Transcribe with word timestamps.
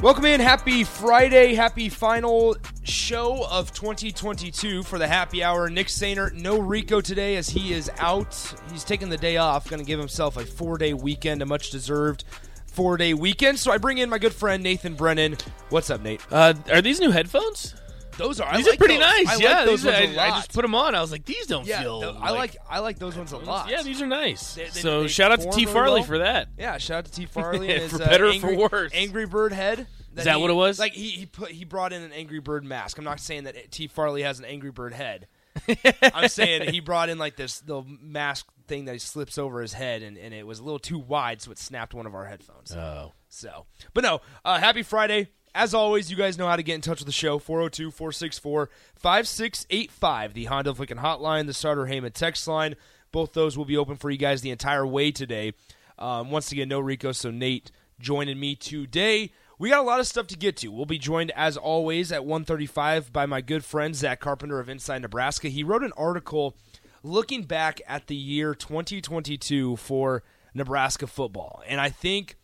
Welcome 0.00 0.26
in. 0.26 0.38
Happy 0.38 0.84
Friday. 0.84 1.56
Happy 1.56 1.88
final 1.88 2.56
show 2.84 3.44
of 3.50 3.72
2022 3.72 4.84
for 4.84 4.96
the 4.96 5.08
happy 5.08 5.42
hour. 5.42 5.68
Nick 5.68 5.88
Sainer, 5.88 6.32
no 6.32 6.60
Rico 6.60 7.00
today 7.00 7.34
as 7.34 7.48
he 7.48 7.72
is 7.72 7.90
out. 7.98 8.32
He's 8.70 8.84
taking 8.84 9.08
the 9.08 9.16
day 9.16 9.38
off, 9.38 9.68
going 9.68 9.80
to 9.80 9.84
give 9.84 9.98
himself 9.98 10.36
a 10.36 10.46
four 10.46 10.78
day 10.78 10.94
weekend, 10.94 11.42
a 11.42 11.46
much 11.46 11.70
deserved 11.70 12.22
four 12.68 12.96
day 12.96 13.12
weekend. 13.12 13.58
So 13.58 13.72
I 13.72 13.78
bring 13.78 13.98
in 13.98 14.08
my 14.08 14.18
good 14.18 14.32
friend 14.32 14.62
Nathan 14.62 14.94
Brennan. 14.94 15.36
What's 15.70 15.90
up, 15.90 16.00
Nate? 16.00 16.20
Uh, 16.30 16.54
are 16.70 16.80
these 16.80 17.00
new 17.00 17.10
headphones? 17.10 17.74
Those 18.18 18.40
are 18.40 18.54
These 18.56 18.66
I 18.66 18.68
are 18.68 18.72
like 18.72 18.78
pretty 18.78 18.94
those. 18.96 19.00
nice. 19.00 19.28
I 19.28 19.34
like 19.34 19.42
yeah, 19.42 19.64
those 19.64 19.82
these 19.82 19.94
are- 19.94 20.00
ones 20.04 20.18
I, 20.18 20.26
I 20.26 20.30
just 20.30 20.52
put 20.52 20.62
them 20.62 20.74
on. 20.74 20.94
I 20.94 21.00
was 21.00 21.10
like, 21.10 21.24
these 21.24 21.46
don't 21.46 21.66
yeah, 21.66 21.80
feel. 21.82 22.00
th- 22.02 22.14
I 22.20 22.30
like 22.32 22.56
I 22.68 22.80
like 22.80 22.98
those 22.98 23.16
ones 23.16 23.32
a 23.32 23.38
lot. 23.38 23.70
Yeah, 23.70 23.82
these 23.82 24.02
are 24.02 24.06
nice. 24.06 24.54
They- 24.54 24.64
they- 24.64 24.70
so 24.80 25.02
they 25.02 25.08
shout 25.08 25.32
out 25.32 25.40
to 25.40 25.50
T 25.50 25.62
really 25.62 25.72
Farley 25.72 26.00
well. 26.00 26.04
for 26.04 26.18
that. 26.18 26.48
Yeah, 26.58 26.76
shout 26.78 26.98
out 26.98 27.04
to 27.06 27.12
T 27.12 27.24
Farley 27.30 27.70
and 27.72 27.82
his 27.82 27.92
For 27.92 28.02
uh, 28.02 28.06
better 28.06 28.26
or 28.26 28.30
angry, 28.32 28.56
for 28.56 28.68
worse. 28.70 28.92
Angry 28.94 29.26
Bird 29.26 29.52
head. 29.52 29.86
Is 30.16 30.24
that 30.24 30.36
he- 30.36 30.40
what 30.42 30.50
it 30.50 30.54
was? 30.54 30.78
Like 30.78 30.92
he, 30.92 31.10
he 31.10 31.26
put 31.26 31.50
he 31.52 31.64
brought 31.64 31.92
in 31.92 32.02
an 32.02 32.12
Angry 32.12 32.40
Bird 32.40 32.64
mask. 32.64 32.98
I'm 32.98 33.04
not 33.04 33.20
saying 33.20 33.44
that 33.44 33.70
T 33.70 33.86
Farley 33.86 34.22
has 34.22 34.38
an 34.40 34.44
Angry 34.44 34.70
Bird 34.72 34.92
head. 34.92 35.28
I'm 36.02 36.28
saying 36.28 36.72
he 36.72 36.80
brought 36.80 37.08
in 37.08 37.18
like 37.18 37.36
this 37.36 37.60
the 37.60 37.82
mask 38.00 38.46
thing 38.68 38.84
that 38.84 38.92
he 38.92 38.98
slips 38.98 39.38
over 39.38 39.60
his 39.60 39.72
head, 39.72 40.02
and, 40.02 40.16
and 40.18 40.32
it 40.34 40.46
was 40.46 40.58
a 40.58 40.62
little 40.64 40.78
too 40.78 40.98
wide, 40.98 41.40
so 41.40 41.50
it 41.50 41.58
snapped 41.58 41.94
one 41.94 42.06
of 42.06 42.14
our 42.14 42.26
headphones. 42.26 42.70
Oh, 42.72 43.12
So, 43.28 43.64
but 43.94 44.04
no, 44.04 44.20
uh, 44.44 44.58
happy 44.58 44.82
Friday. 44.82 45.30
As 45.58 45.74
always, 45.74 46.08
you 46.08 46.16
guys 46.16 46.38
know 46.38 46.46
how 46.46 46.54
to 46.54 46.62
get 46.62 46.76
in 46.76 46.80
touch 46.82 47.00
with 47.00 47.06
the 47.06 47.12
show 47.12 47.40
402 47.40 47.90
464 47.90 48.70
5685, 48.94 50.32
the 50.32 50.44
Honda 50.44 50.70
Lincoln 50.70 50.98
hotline, 50.98 51.46
the 51.46 51.52
Sartor 51.52 51.86
Hamann 51.86 52.12
text 52.12 52.46
line. 52.46 52.76
Both 53.10 53.32
those 53.32 53.58
will 53.58 53.64
be 53.64 53.76
open 53.76 53.96
for 53.96 54.08
you 54.08 54.18
guys 54.18 54.40
the 54.40 54.52
entire 54.52 54.86
way 54.86 55.10
today. 55.10 55.54
Um, 55.98 56.30
once 56.30 56.52
again, 56.52 56.68
no 56.68 56.78
Rico, 56.78 57.10
so 57.10 57.32
Nate 57.32 57.72
joining 57.98 58.38
me 58.38 58.54
today. 58.54 59.32
We 59.58 59.70
got 59.70 59.80
a 59.80 59.82
lot 59.82 59.98
of 59.98 60.06
stuff 60.06 60.28
to 60.28 60.36
get 60.36 60.56
to. 60.58 60.68
We'll 60.68 60.86
be 60.86 60.96
joined, 60.96 61.32
as 61.32 61.56
always, 61.56 62.12
at 62.12 62.24
135 62.24 63.12
by 63.12 63.26
my 63.26 63.40
good 63.40 63.64
friend 63.64 63.96
Zach 63.96 64.20
Carpenter 64.20 64.60
of 64.60 64.68
Inside 64.68 65.02
Nebraska. 65.02 65.48
He 65.48 65.64
wrote 65.64 65.82
an 65.82 65.92
article 65.96 66.56
looking 67.02 67.42
back 67.42 67.80
at 67.88 68.06
the 68.06 68.14
year 68.14 68.54
2022 68.54 69.74
for 69.74 70.22
Nebraska 70.54 71.08
football. 71.08 71.64
And 71.66 71.80
I 71.80 71.88
think 71.88 72.36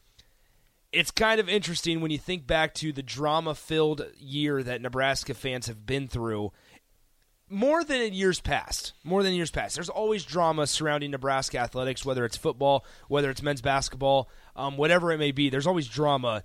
it's 0.94 1.10
kind 1.10 1.40
of 1.40 1.48
interesting 1.48 2.00
when 2.00 2.10
you 2.10 2.18
think 2.18 2.46
back 2.46 2.74
to 2.74 2.92
the 2.92 3.02
drama 3.02 3.54
filled 3.54 4.06
year 4.18 4.62
that 4.62 4.80
Nebraska 4.80 5.34
fans 5.34 5.66
have 5.66 5.84
been 5.86 6.08
through. 6.08 6.52
More 7.50 7.84
than 7.84 8.00
in 8.00 8.14
years 8.14 8.40
past. 8.40 8.94
More 9.04 9.22
than 9.22 9.34
years 9.34 9.50
past. 9.50 9.74
There's 9.74 9.90
always 9.90 10.24
drama 10.24 10.66
surrounding 10.66 11.10
Nebraska 11.10 11.58
athletics, 11.58 12.04
whether 12.04 12.24
it's 12.24 12.36
football, 12.36 12.84
whether 13.08 13.28
it's 13.30 13.42
men's 13.42 13.60
basketball, 13.60 14.30
um, 14.56 14.76
whatever 14.76 15.12
it 15.12 15.18
may 15.18 15.30
be. 15.30 15.50
There's 15.50 15.66
always 15.66 15.86
drama. 15.86 16.42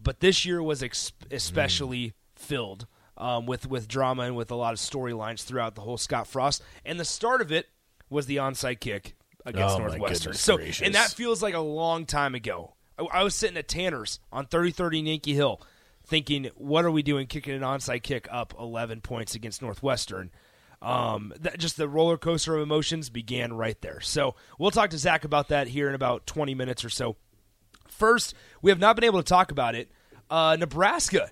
But 0.00 0.20
this 0.20 0.44
year 0.44 0.62
was 0.62 0.82
ex- 0.82 1.12
especially 1.30 2.12
filled 2.34 2.86
um, 3.16 3.46
with, 3.46 3.66
with 3.68 3.88
drama 3.88 4.24
and 4.24 4.36
with 4.36 4.50
a 4.50 4.54
lot 4.54 4.74
of 4.74 4.78
storylines 4.78 5.42
throughout 5.42 5.74
the 5.74 5.80
whole 5.80 5.96
Scott 5.96 6.26
Frost. 6.26 6.62
And 6.84 7.00
the 7.00 7.04
start 7.04 7.40
of 7.40 7.50
it 7.50 7.68
was 8.10 8.26
the 8.26 8.36
onside 8.36 8.80
kick 8.80 9.14
against 9.46 9.76
Oh, 9.76 9.78
Northwestern. 9.78 10.34
So, 10.34 10.56
gracious. 10.58 10.84
and 10.86 10.94
that 10.94 11.10
feels 11.10 11.42
like 11.42 11.54
a 11.54 11.60
long 11.60 12.04
time 12.04 12.34
ago. 12.34 12.74
I, 12.98 13.02
I 13.04 13.22
was 13.22 13.34
sitting 13.34 13.56
at 13.56 13.68
Tanner's 13.68 14.20
on 14.32 14.46
3030 14.46 15.00
Yankee 15.00 15.34
Hill 15.34 15.60
thinking, 16.06 16.50
what 16.56 16.84
are 16.84 16.90
we 16.90 17.02
doing 17.02 17.26
kicking 17.26 17.54
an 17.54 17.62
onside 17.62 18.02
kick 18.02 18.28
up 18.30 18.54
11 18.58 19.00
points 19.00 19.34
against 19.34 19.62
Northwestern? 19.62 20.30
Um, 20.80 21.32
that, 21.40 21.58
just 21.58 21.76
the 21.76 21.88
roller 21.88 22.18
coaster 22.18 22.56
of 22.56 22.62
emotions 22.62 23.08
began 23.08 23.52
right 23.52 23.80
there. 23.82 24.00
So 24.00 24.34
we'll 24.58 24.72
talk 24.72 24.90
to 24.90 24.98
Zach 24.98 25.24
about 25.24 25.48
that 25.48 25.68
here 25.68 25.88
in 25.88 25.94
about 25.94 26.26
20 26.26 26.54
minutes 26.54 26.84
or 26.84 26.90
so. 26.90 27.16
First, 27.86 28.34
we 28.62 28.70
have 28.70 28.80
not 28.80 28.96
been 28.96 29.04
able 29.04 29.22
to 29.22 29.28
talk 29.28 29.52
about 29.52 29.74
it. 29.76 29.90
Uh, 30.28 30.56
Nebraska 30.58 31.30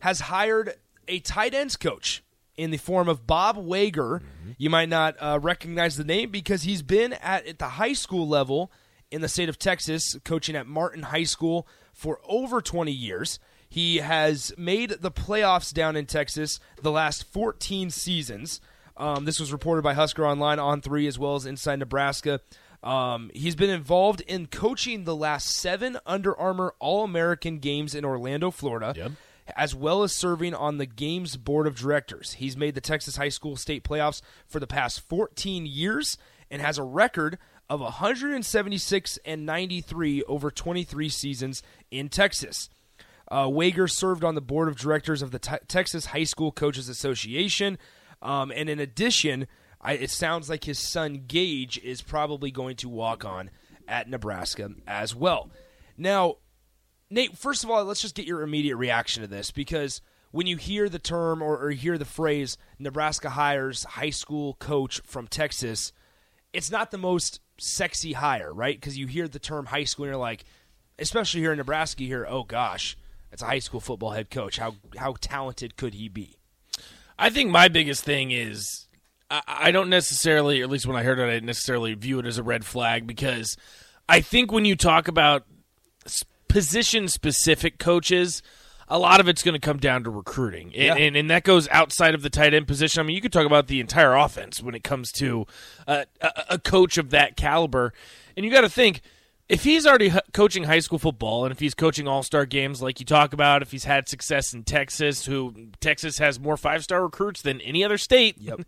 has 0.00 0.20
hired 0.20 0.74
a 1.08 1.18
tight 1.18 1.54
ends 1.54 1.76
coach 1.76 2.22
in 2.56 2.70
the 2.70 2.76
form 2.76 3.08
of 3.08 3.26
Bob 3.26 3.56
Wager. 3.56 4.22
You 4.58 4.70
might 4.70 4.88
not 4.88 5.16
uh, 5.18 5.40
recognize 5.42 5.96
the 5.96 6.04
name 6.04 6.30
because 6.30 6.62
he's 6.62 6.82
been 6.82 7.14
at, 7.14 7.46
at 7.46 7.58
the 7.58 7.68
high 7.68 7.94
school 7.94 8.28
level 8.28 8.70
in 9.10 9.20
the 9.20 9.28
state 9.28 9.48
of 9.48 9.58
Texas, 9.58 10.16
coaching 10.24 10.56
at 10.56 10.66
Martin 10.66 11.04
High 11.04 11.24
School 11.24 11.66
for 11.92 12.20
over 12.24 12.60
20 12.60 12.90
years. 12.92 13.38
He 13.68 13.96
has 13.98 14.52
made 14.56 14.90
the 15.00 15.10
playoffs 15.10 15.72
down 15.72 15.96
in 15.96 16.06
Texas 16.06 16.60
the 16.80 16.92
last 16.92 17.24
14 17.32 17.90
seasons. 17.90 18.60
Um, 18.96 19.24
this 19.24 19.40
was 19.40 19.52
reported 19.52 19.82
by 19.82 19.94
Husker 19.94 20.24
Online 20.24 20.58
on 20.58 20.80
three 20.80 21.06
as 21.06 21.18
well 21.18 21.34
as 21.34 21.46
Inside 21.46 21.80
Nebraska. 21.80 22.40
Um, 22.84 23.30
he's 23.34 23.56
been 23.56 23.70
involved 23.70 24.20
in 24.20 24.46
coaching 24.46 25.04
the 25.04 25.16
last 25.16 25.48
seven 25.48 25.98
Under 26.06 26.38
Armour 26.38 26.74
All 26.78 27.02
American 27.02 27.58
games 27.58 27.94
in 27.94 28.04
Orlando, 28.04 28.50
Florida, 28.50 28.92
as 29.56 29.74
well 29.74 30.02
as 30.02 30.12
serving 30.12 30.54
on 30.54 30.76
the 30.78 30.86
game's 30.86 31.36
board 31.36 31.66
of 31.66 31.76
directors. 31.76 32.34
He's 32.34 32.56
made 32.56 32.74
the 32.74 32.80
Texas 32.82 33.16
high 33.16 33.30
school 33.30 33.56
state 33.56 33.84
playoffs 33.84 34.20
for 34.46 34.60
the 34.60 34.66
past 34.66 35.00
14 35.00 35.66
years 35.66 36.18
and 36.50 36.60
has 36.60 36.76
a 36.78 36.82
record 36.84 37.38
of 37.68 37.80
176 37.80 39.18
and 39.24 39.46
93 39.46 40.22
over 40.24 40.50
23 40.50 41.08
seasons 41.08 41.62
in 41.90 42.08
Texas. 42.08 42.68
Uh, 43.28 43.48
Wager 43.50 43.88
served 43.88 44.22
on 44.22 44.34
the 44.34 44.40
board 44.40 44.68
of 44.68 44.76
directors 44.76 45.22
of 45.22 45.30
the 45.30 45.38
Te- 45.38 45.56
Texas 45.66 46.06
High 46.06 46.24
School 46.24 46.52
Coaches 46.52 46.88
Association. 46.88 47.78
Um, 48.20 48.52
and 48.54 48.68
in 48.68 48.78
addition, 48.78 49.46
I, 49.80 49.94
it 49.94 50.10
sounds 50.10 50.50
like 50.50 50.64
his 50.64 50.78
son 50.78 51.24
Gage 51.26 51.78
is 51.78 52.02
probably 52.02 52.50
going 52.50 52.76
to 52.76 52.88
walk 52.88 53.24
on 53.24 53.50
at 53.88 54.08
Nebraska 54.08 54.70
as 54.86 55.14
well. 55.14 55.50
Now, 55.96 56.36
Nate, 57.10 57.36
first 57.36 57.64
of 57.64 57.70
all, 57.70 57.84
let's 57.84 58.02
just 58.02 58.14
get 58.14 58.26
your 58.26 58.42
immediate 58.42 58.76
reaction 58.76 59.22
to 59.22 59.28
this 59.28 59.50
because 59.50 60.00
when 60.30 60.46
you 60.46 60.56
hear 60.56 60.88
the 60.88 60.98
term 60.98 61.42
or, 61.42 61.56
or 61.58 61.70
hear 61.70 61.96
the 61.96 62.04
phrase 62.04 62.56
Nebraska 62.78 63.30
hires 63.30 63.84
high 63.84 64.10
school 64.10 64.54
coach 64.54 65.00
from 65.04 65.28
Texas, 65.28 65.92
it's 66.54 66.70
not 66.70 66.90
the 66.90 66.98
most 66.98 67.40
sexy 67.58 68.12
hire, 68.12 68.52
right? 68.52 68.78
Because 68.80 68.96
you 68.96 69.06
hear 69.06 69.28
the 69.28 69.38
term 69.38 69.66
high 69.66 69.84
school 69.84 70.04
and 70.04 70.12
you're 70.12 70.20
like, 70.20 70.44
especially 70.98 71.40
here 71.40 71.52
in 71.52 71.58
Nebraska, 71.58 72.02
you 72.02 72.08
hear, 72.08 72.26
oh 72.28 72.44
gosh, 72.44 72.96
it's 73.32 73.42
a 73.42 73.46
high 73.46 73.58
school 73.58 73.80
football 73.80 74.10
head 74.10 74.30
coach. 74.30 74.58
How 74.58 74.76
how 74.96 75.16
talented 75.20 75.76
could 75.76 75.94
he 75.94 76.08
be? 76.08 76.38
I 77.18 77.30
think 77.30 77.50
my 77.50 77.68
biggest 77.68 78.04
thing 78.04 78.30
is 78.30 78.86
I, 79.30 79.42
I 79.46 79.70
don't 79.70 79.90
necessarily, 79.90 80.62
at 80.62 80.70
least 80.70 80.86
when 80.86 80.96
I 80.96 81.02
heard 81.02 81.18
it, 81.18 81.24
I 81.24 81.34
didn't 81.34 81.46
necessarily 81.46 81.94
view 81.94 82.18
it 82.20 82.26
as 82.26 82.38
a 82.38 82.42
red 82.42 82.64
flag 82.64 83.06
because 83.06 83.56
I 84.08 84.20
think 84.20 84.52
when 84.52 84.64
you 84.64 84.76
talk 84.76 85.08
about 85.08 85.44
position 86.48 87.08
specific 87.08 87.78
coaches, 87.78 88.42
a 88.88 88.98
lot 88.98 89.20
of 89.20 89.28
it's 89.28 89.42
going 89.42 89.54
to 89.54 89.58
come 89.60 89.78
down 89.78 90.04
to 90.04 90.10
recruiting, 90.10 90.66
and, 90.74 90.74
Yeah. 90.74 90.94
and 90.96 91.16
and 91.16 91.30
that 91.30 91.44
goes 91.44 91.68
outside 91.68 92.14
of 92.14 92.22
the 92.22 92.30
tight 92.30 92.52
end 92.54 92.66
position. 92.66 93.00
I 93.00 93.02
mean, 93.04 93.16
you 93.16 93.22
could 93.22 93.32
talk 93.32 93.46
about 93.46 93.66
the 93.66 93.80
entire 93.80 94.14
offense 94.14 94.62
when 94.62 94.74
it 94.74 94.84
comes 94.84 95.10
to 95.12 95.46
uh, 95.86 96.04
a, 96.20 96.30
a 96.50 96.58
coach 96.58 96.98
of 96.98 97.10
that 97.10 97.36
caliber, 97.36 97.92
and 98.36 98.44
you 98.44 98.50
got 98.52 98.60
to 98.62 98.68
think 98.68 99.00
if 99.48 99.64
he's 99.64 99.86
already 99.86 100.10
coaching 100.32 100.64
high 100.64 100.78
school 100.78 100.98
football, 100.98 101.44
and 101.44 101.52
if 101.52 101.60
he's 101.60 101.74
coaching 101.74 102.08
all 102.08 102.22
star 102.22 102.46
games 102.46 102.80
like 102.80 102.98
you 103.00 103.06
talk 103.06 103.32
about, 103.34 103.60
if 103.62 103.70
he's 103.72 103.84
had 103.84 104.08
success 104.08 104.54
in 104.54 104.64
Texas, 104.64 105.26
who 105.26 105.54
Texas 105.80 106.18
has 106.18 106.40
more 106.40 106.56
five 106.56 106.82
star 106.82 107.02
recruits 107.02 107.42
than 107.42 107.60
any 107.60 107.84
other 107.84 107.98
state. 107.98 108.36
Yep. 108.38 108.62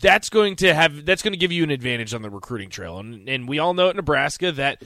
That's 0.00 0.28
going 0.30 0.54
to 0.56 0.72
have 0.74 1.04
that's 1.04 1.22
going 1.22 1.32
to 1.32 1.38
give 1.38 1.50
you 1.50 1.64
an 1.64 1.70
advantage 1.72 2.14
on 2.14 2.22
the 2.22 2.30
recruiting 2.30 2.68
trail, 2.70 2.98
and 3.00 3.28
and 3.28 3.48
we 3.48 3.58
all 3.58 3.74
know 3.74 3.88
at 3.88 3.96
Nebraska 3.96 4.52
that 4.52 4.80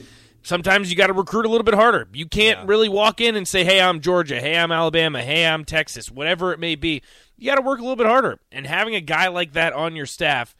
sometimes 0.47 0.89
you 0.89 0.95
got 0.95 1.07
to 1.07 1.13
recruit 1.13 1.45
a 1.45 1.49
little 1.49 1.65
bit 1.65 1.73
harder. 1.73 2.07
You 2.13 2.25
can't 2.25 2.67
really 2.67 2.89
walk 2.89 3.19
in 3.21 3.35
and 3.35 3.47
say, 3.47 3.63
"Hey, 3.63 3.81
I'm 3.81 3.99
Georgia. 3.99 4.39
Hey, 4.39 4.57
I'm 4.57 4.71
Alabama. 4.71 5.21
Hey, 5.21 5.45
I'm 5.45 5.65
Texas." 5.65 6.09
Whatever 6.09 6.53
it 6.53 6.59
may 6.59 6.75
be, 6.75 7.01
you 7.37 7.45
got 7.45 7.55
to 7.55 7.61
work 7.61 7.79
a 7.79 7.81
little 7.81 7.95
bit 7.95 8.07
harder. 8.07 8.39
And 8.51 8.65
having 8.65 8.95
a 8.95 9.01
guy 9.01 9.27
like 9.27 9.53
that 9.53 9.73
on 9.73 9.95
your 9.95 10.05
staff, 10.05 10.55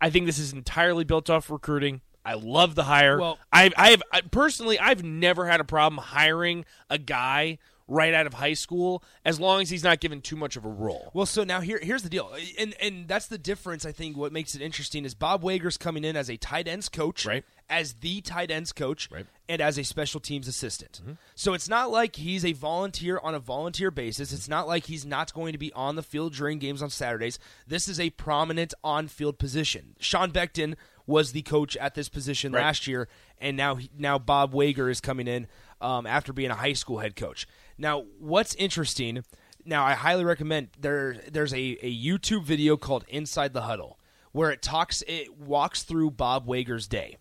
I 0.00 0.10
think 0.10 0.26
this 0.26 0.38
is 0.38 0.52
entirely 0.52 1.04
built 1.04 1.30
off 1.30 1.50
recruiting. 1.50 2.00
I 2.24 2.34
love 2.34 2.74
the 2.74 2.84
hire. 2.84 3.18
Well- 3.20 3.38
I've, 3.52 3.72
I've 3.76 4.02
I, 4.12 4.20
personally, 4.22 4.78
I've 4.78 5.04
never 5.04 5.46
had 5.46 5.60
a 5.60 5.64
problem 5.64 6.02
hiring 6.02 6.64
a 6.90 6.98
guy 6.98 7.58
right 7.88 8.12
out 8.14 8.26
of 8.26 8.34
high 8.34 8.54
school, 8.54 9.02
as 9.24 9.38
long 9.38 9.62
as 9.62 9.70
he's 9.70 9.84
not 9.84 10.00
given 10.00 10.20
too 10.20 10.34
much 10.36 10.56
of 10.56 10.64
a 10.64 10.68
role. 10.68 11.10
Well, 11.14 11.26
so 11.26 11.44
now 11.44 11.60
here 11.60 11.78
here's 11.80 12.02
the 12.02 12.08
deal, 12.08 12.32
and 12.58 12.74
and 12.80 13.06
that's 13.06 13.26
the 13.28 13.38
difference. 13.38 13.86
I 13.86 13.92
think 13.92 14.16
what 14.16 14.32
makes 14.32 14.54
it 14.54 14.62
interesting 14.62 15.04
is 15.04 15.14
Bob 15.14 15.42
Wager's 15.42 15.76
coming 15.76 16.02
in 16.04 16.16
as 16.16 16.28
a 16.28 16.36
tight 16.36 16.66
ends 16.68 16.88
coach, 16.88 17.24
Right. 17.26 17.44
As 17.68 17.94
the 17.94 18.20
tight 18.20 18.50
ends 18.52 18.72
coach, 18.72 19.08
Right. 19.10 19.26
and 19.48 19.60
as 19.60 19.76
a 19.78 19.82
special 19.84 20.20
teams 20.20 20.46
assistant. 20.48 21.00
So 21.34 21.52
it's 21.52 21.68
not 21.68 21.90
like 21.90 22.14
he's 22.16 22.44
a 22.44 22.52
volunteer 22.52 23.18
on 23.20 23.34
a 23.34 23.40
volunteer 23.40 23.90
basis. 23.90 24.32
It's 24.32 24.48
not 24.48 24.66
like 24.68 24.86
he's 24.86 25.04
not 25.04 25.32
going 25.34 25.52
to 25.52 25.58
be 25.58 25.72
on 25.72 25.96
the 25.96 26.02
field 26.02 26.34
during 26.34 26.58
games 26.60 26.80
on 26.82 26.90
Saturdays. 26.90 27.38
This 27.66 27.88
is 27.88 27.98
a 27.98 28.10
prominent 28.10 28.72
on-field 28.84 29.38
position. 29.40 29.96
Sean 29.98 30.30
Beckton 30.30 30.74
was 31.08 31.32
the 31.32 31.42
coach 31.42 31.76
at 31.76 31.94
this 31.94 32.08
position 32.08 32.52
Right. 32.52 32.62
last 32.62 32.86
year, 32.86 33.08
and 33.40 33.56
now 33.56 33.76
he- 33.76 33.90
now 33.96 34.18
Bob 34.18 34.54
Wager 34.54 34.88
is 34.90 35.00
coming 35.00 35.26
in 35.28 35.46
um, 35.80 36.06
after 36.06 36.32
being 36.32 36.50
a 36.50 36.54
high 36.54 36.72
school 36.72 36.98
head 37.00 37.14
coach. 37.16 37.46
Now, 37.78 38.04
what's 38.18 38.54
interesting? 38.54 39.24
Now, 39.64 39.84
I 39.84 39.94
highly 39.94 40.24
recommend 40.24 40.68
there. 40.78 41.16
There's 41.30 41.52
a, 41.52 41.78
a 41.82 41.94
YouTube 41.94 42.44
video 42.44 42.76
called 42.76 43.04
Inside 43.08 43.52
the 43.52 43.62
Huddle 43.62 43.98
where 44.32 44.50
it 44.50 44.62
talks, 44.62 45.02
it 45.08 45.38
walks 45.38 45.82
through 45.82 46.10
Bob 46.10 46.46
Wager's 46.46 46.86
day, 46.86 47.16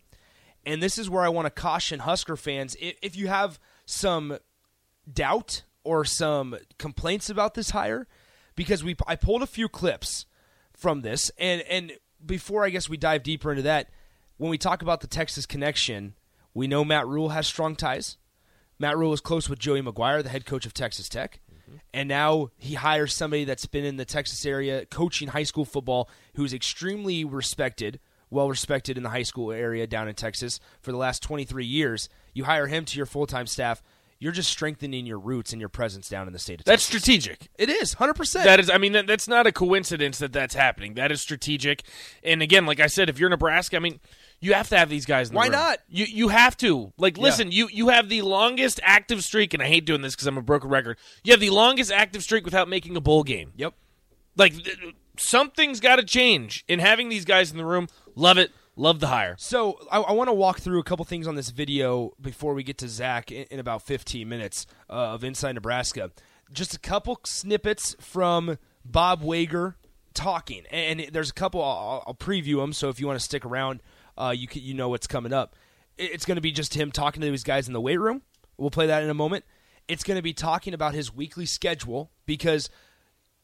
and 0.65 0.83
this 0.83 0.97
is 0.97 1.09
where 1.09 1.23
I 1.23 1.29
want 1.29 1.45
to 1.45 1.49
caution 1.49 1.99
Husker 1.99 2.35
fans: 2.35 2.75
if, 2.79 2.95
if 3.01 3.15
you 3.15 3.27
have 3.27 3.59
some 3.85 4.37
doubt 5.11 5.63
or 5.83 6.03
some 6.03 6.57
complaints 6.77 7.29
about 7.29 7.53
this 7.53 7.71
hire, 7.71 8.07
because 8.55 8.83
we 8.83 8.95
I 9.07 9.15
pulled 9.15 9.43
a 9.43 9.47
few 9.47 9.69
clips 9.69 10.25
from 10.73 11.01
this, 11.01 11.31
and 11.37 11.61
and 11.63 11.93
before 12.25 12.65
I 12.65 12.69
guess 12.69 12.89
we 12.89 12.97
dive 12.97 13.23
deeper 13.23 13.51
into 13.51 13.63
that, 13.63 13.89
when 14.37 14.49
we 14.49 14.57
talk 14.57 14.81
about 14.81 15.01
the 15.01 15.07
Texas 15.07 15.45
connection, 15.45 16.15
we 16.53 16.67
know 16.67 16.83
Matt 16.83 17.07
Rhule 17.07 17.29
has 17.29 17.47
strong 17.47 17.75
ties. 17.75 18.17
Matt 18.79 18.97
Rhule 18.97 19.13
is 19.13 19.21
close 19.21 19.49
with 19.49 19.59
Joey 19.59 19.81
McGuire, 19.81 20.23
the 20.23 20.29
head 20.29 20.45
coach 20.45 20.65
of 20.65 20.73
Texas 20.73 21.07
Tech. 21.09 21.39
Mm-hmm. 21.51 21.77
And 21.93 22.09
now 22.09 22.49
he 22.57 22.75
hires 22.75 23.13
somebody 23.13 23.45
that's 23.45 23.65
been 23.65 23.85
in 23.85 23.97
the 23.97 24.05
Texas 24.05 24.45
area 24.45 24.85
coaching 24.85 25.29
high 25.29 25.43
school 25.43 25.65
football 25.65 26.09
who's 26.35 26.53
extremely 26.53 27.23
respected, 27.23 27.99
well 28.29 28.49
respected 28.49 28.97
in 28.97 29.03
the 29.03 29.09
high 29.09 29.23
school 29.23 29.51
area 29.51 29.87
down 29.87 30.07
in 30.07 30.15
Texas 30.15 30.59
for 30.81 30.91
the 30.91 30.97
last 30.97 31.23
23 31.23 31.65
years. 31.65 32.09
You 32.33 32.43
hire 32.45 32.67
him 32.67 32.85
to 32.85 32.97
your 32.97 33.05
full 33.05 33.25
time 33.25 33.47
staff. 33.47 33.81
You're 34.17 34.31
just 34.31 34.49
strengthening 34.49 35.05
your 35.05 35.19
roots 35.19 35.51
and 35.51 35.59
your 35.59 35.69
presence 35.69 36.07
down 36.07 36.27
in 36.27 36.33
the 36.33 36.39
state 36.39 36.61
of 36.61 36.65
That's 36.65 36.87
Texas. 36.87 37.05
That's 37.05 37.25
strategic. 37.25 37.49
it 37.57 37.69
is 37.69 37.95
100%. 37.95 38.43
That 38.45 38.61
is, 38.61 38.69
I 38.69 38.77
mean, 38.77 38.93
that, 38.93 39.07
that's 39.07 39.27
not 39.27 39.45
a 39.45 39.51
coincidence 39.51 40.19
that 40.19 40.31
that's 40.31 40.55
happening. 40.55 40.93
That 40.93 41.11
is 41.11 41.21
strategic. 41.21 41.83
And 42.23 42.41
again, 42.41 42.65
like 42.65 42.79
I 42.79 42.87
said, 42.87 43.09
if 43.09 43.19
you're 43.19 43.29
Nebraska, 43.29 43.75
I 43.75 43.79
mean, 43.79 43.99
you 44.45 44.53
have 44.53 44.69
to 44.69 44.77
have 44.77 44.89
these 44.89 45.05
guys. 45.05 45.29
In 45.29 45.33
the 45.33 45.37
Why 45.37 45.45
room. 45.45 45.53
not? 45.53 45.79
You 45.89 46.05
you 46.05 46.27
have 46.29 46.55
to. 46.57 46.93
Like, 46.97 47.17
listen, 47.17 47.51
you 47.51 47.67
you 47.71 47.89
have 47.89 48.09
the 48.09 48.21
longest 48.21 48.79
active 48.83 49.23
streak, 49.23 49.53
and 49.53 49.61
I 49.63 49.67
hate 49.67 49.85
doing 49.85 50.01
this 50.01 50.15
because 50.15 50.27
I'm 50.27 50.37
a 50.37 50.41
broken 50.41 50.69
record. 50.69 50.97
You 51.23 51.33
have 51.33 51.39
the 51.39 51.49
longest 51.49 51.91
active 51.91 52.23
streak 52.23 52.45
without 52.45 52.69
making 52.69 52.95
a 52.95 53.01
bowl 53.01 53.23
game. 53.23 53.51
yep. 53.55 53.73
Like, 54.37 54.53
th- 54.53 54.77
something's 55.17 55.79
got 55.79 55.95
to 55.95 56.03
change. 56.03 56.65
In 56.67 56.79
having 56.79 57.09
these 57.09 57.25
guys 57.25 57.51
in 57.51 57.57
the 57.57 57.65
room, 57.65 57.87
love 58.15 58.37
it. 58.37 58.51
Love 58.75 58.99
the 58.99 59.07
hire. 59.07 59.35
So 59.39 59.79
I, 59.89 59.99
I 60.01 60.11
want 60.11 60.27
to 60.27 60.33
walk 60.33 60.59
through 60.59 60.79
a 60.79 60.83
couple 60.83 61.05
things 61.05 61.27
on 61.27 61.35
this 61.35 61.49
video 61.49 62.11
before 62.21 62.53
we 62.53 62.61
get 62.61 62.77
to 62.79 62.89
Zach 62.89 63.31
in, 63.31 63.45
in 63.49 63.59
about 63.59 63.81
15 63.83 64.27
minutes 64.27 64.67
uh, 64.89 64.93
of 65.13 65.23
Inside 65.23 65.53
Nebraska. 65.53 66.11
Just 66.51 66.75
a 66.75 66.79
couple 66.79 67.17
snippets 67.23 67.95
from 68.01 68.57
Bob 68.83 69.23
Wager 69.23 69.77
talking, 70.13 70.63
and, 70.71 70.99
and 70.99 71.13
there's 71.13 71.29
a 71.29 71.33
couple. 71.33 71.63
I'll, 71.63 72.03
I'll 72.07 72.13
preview 72.13 72.57
them. 72.57 72.73
So 72.73 72.89
if 72.89 72.99
you 72.99 73.07
want 73.07 73.17
to 73.17 73.23
stick 73.23 73.45
around, 73.45 73.81
uh, 74.17 74.33
you 74.35 74.47
can, 74.47 74.61
you 74.61 74.73
know 74.73 74.89
what's 74.89 75.07
coming 75.07 75.33
up. 75.33 75.55
It's 75.97 76.25
going 76.25 76.35
to 76.35 76.41
be 76.41 76.51
just 76.51 76.73
him 76.73 76.91
talking 76.91 77.21
to 77.21 77.29
these 77.29 77.43
guys 77.43 77.67
in 77.67 77.73
the 77.73 77.81
weight 77.81 77.99
room. 77.99 78.21
We'll 78.57 78.71
play 78.71 78.87
that 78.87 79.03
in 79.03 79.09
a 79.09 79.13
moment. 79.13 79.45
It's 79.87 80.03
going 80.03 80.17
to 80.17 80.23
be 80.23 80.33
talking 80.33 80.73
about 80.73 80.93
his 80.93 81.13
weekly 81.13 81.45
schedule 81.45 82.11
because 82.25 82.69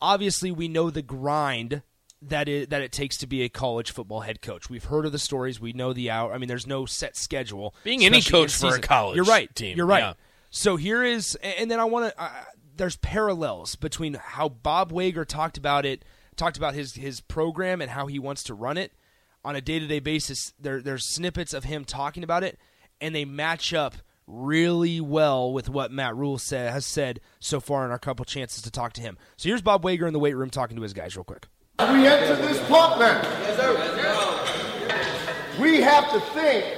obviously 0.02 0.52
we 0.52 0.68
know 0.68 0.90
the 0.90 1.02
grind 1.02 1.84
that 2.22 2.48
it, 2.48 2.70
that 2.70 2.82
it 2.82 2.92
takes 2.92 3.18
to 3.18 3.28
be 3.28 3.44
a 3.44 3.50
college 3.50 3.92
football 3.92 4.22
head 4.22 4.42
coach. 4.42 4.70
We've 4.70 4.84
heard 4.84 5.06
of 5.06 5.12
the 5.12 5.20
stories. 5.20 5.60
We 5.60 5.74
know 5.74 5.94
the 5.94 6.10
hour. 6.12 6.34
I 6.34 6.38
mean, 6.38 6.48
there's 6.48 6.68
no 6.68 6.86
set 6.86 7.16
schedule. 7.16 7.74
Being 7.84 8.04
any 8.04 8.22
coach 8.22 8.54
for 8.56 8.76
a 8.76 8.80
college 8.80 9.16
You're 9.16 9.26
right. 9.26 9.54
team, 9.56 9.78
You're 9.78 9.86
right. 9.86 10.00
yeah. 10.00 10.14
So 10.50 10.76
here 10.76 11.04
is, 11.04 11.36
and 11.36 11.72
then 11.72 11.80
I 11.80 11.86
want 11.86 12.14
to. 12.14 12.22
Uh, 12.22 12.30
there's 12.76 12.98
parallels 12.98 13.76
between 13.76 14.16
how 14.16 14.50
Bob 14.50 14.92
Wager 14.92 15.24
talked 15.24 15.58
about 15.58 15.86
it, 15.86 16.04
talked 16.36 16.58
about 16.58 16.74
his 16.74 16.96
his 16.96 17.22
program 17.22 17.82
and 17.82 17.90
how 17.92 18.08
he 18.08 18.20
wants 18.20 18.44
to 18.44 18.54
run 18.54 18.78
it 18.78 18.92
on 19.44 19.56
a 19.56 19.62
day 19.62 19.80
to 19.80 19.88
day 19.88 20.00
basis. 20.00 20.54
There 20.60 20.82
there's 20.82 21.06
snippets 21.06 21.54
of 21.54 21.64
him 21.64 21.86
talking 21.86 22.24
about 22.24 22.44
it, 22.44 22.60
and 23.00 23.16
they 23.16 23.26
match 23.26 23.74
up 23.74 23.96
really 24.28 25.02
well 25.02 25.52
with 25.52 25.70
what 25.70 25.92
Matt 25.92 26.16
Rhule 26.16 26.38
said, 26.38 26.72
has 26.72 26.86
said 26.86 27.20
so 27.40 27.60
far 27.60 27.86
in 27.86 27.92
our 27.92 28.00
couple 28.00 28.24
chances 28.26 28.62
to 28.64 28.72
talk 28.72 28.94
to 28.94 29.02
him. 29.02 29.18
So 29.36 29.50
here's 29.50 29.62
Bob 29.62 29.84
Wager 29.84 30.08
in 30.08 30.14
the 30.14 30.20
weight 30.20 30.36
room 30.36 30.50
talking 30.50 30.78
to 30.78 30.84
his 30.84 30.94
guys 30.94 31.16
real 31.16 31.24
quick. 31.24 31.48
We 31.80 32.08
enter 32.08 32.36
this 32.36 32.60
pump 32.68 33.00
man. 33.00 33.26
We 35.60 35.82
have 35.82 36.12
to 36.12 36.20
think. 36.34 36.78